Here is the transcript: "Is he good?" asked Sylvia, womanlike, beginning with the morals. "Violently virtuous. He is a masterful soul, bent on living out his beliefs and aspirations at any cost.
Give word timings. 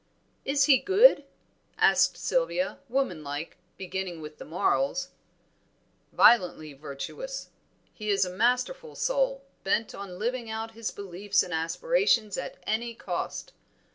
"Is 0.45 0.63
he 0.63 0.79
good?" 0.79 1.25
asked 1.77 2.17
Sylvia, 2.17 2.79
womanlike, 2.89 3.57
beginning 3.77 4.19
with 4.19 4.39
the 4.39 4.45
morals. 4.45 5.11
"Violently 6.11 6.73
virtuous. 6.73 7.49
He 7.93 8.09
is 8.09 8.25
a 8.25 8.31
masterful 8.35 8.95
soul, 8.95 9.43
bent 9.63 9.93
on 9.93 10.17
living 10.17 10.49
out 10.49 10.71
his 10.71 10.89
beliefs 10.89 11.43
and 11.43 11.53
aspirations 11.53 12.35
at 12.35 12.57
any 12.65 12.95
cost. 12.95 13.53